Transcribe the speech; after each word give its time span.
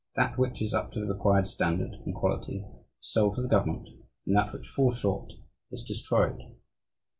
That 0.15 0.35
which 0.35 0.63
is 0.63 0.73
up 0.73 0.91
to 0.93 0.99
the 0.99 1.13
required 1.13 1.47
standard 1.47 1.97
(in 2.07 2.11
quality) 2.13 2.65
is 2.65 2.65
sold 3.01 3.35
to 3.35 3.43
the 3.43 3.47
government: 3.47 3.87
and 4.25 4.35
that 4.35 4.51
which 4.51 4.67
falls 4.67 4.97
short 4.97 5.31
is 5.71 5.83
destroyed. 5.83 6.39